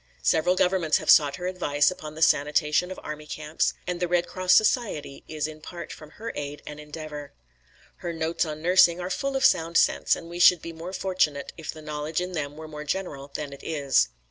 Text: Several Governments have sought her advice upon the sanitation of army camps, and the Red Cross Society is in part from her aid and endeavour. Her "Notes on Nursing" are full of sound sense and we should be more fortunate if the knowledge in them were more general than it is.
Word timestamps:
Several 0.23 0.55
Governments 0.55 0.97
have 0.97 1.11
sought 1.11 1.35
her 1.35 1.45
advice 1.45 1.91
upon 1.91 2.15
the 2.15 2.23
sanitation 2.23 2.89
of 2.89 2.99
army 3.03 3.27
camps, 3.27 3.75
and 3.85 3.99
the 3.99 4.07
Red 4.07 4.25
Cross 4.25 4.55
Society 4.55 5.23
is 5.27 5.45
in 5.45 5.61
part 5.61 5.91
from 5.91 6.09
her 6.17 6.31
aid 6.35 6.63
and 6.65 6.79
endeavour. 6.79 7.33
Her 7.97 8.11
"Notes 8.11 8.43
on 8.43 8.63
Nursing" 8.63 8.99
are 8.99 9.11
full 9.11 9.35
of 9.35 9.45
sound 9.45 9.77
sense 9.77 10.15
and 10.15 10.27
we 10.27 10.39
should 10.39 10.59
be 10.63 10.73
more 10.73 10.91
fortunate 10.91 11.53
if 11.55 11.71
the 11.71 11.83
knowledge 11.83 12.19
in 12.19 12.31
them 12.31 12.57
were 12.57 12.67
more 12.67 12.83
general 12.83 13.29
than 13.35 13.53
it 13.53 13.61
is. 13.63 14.07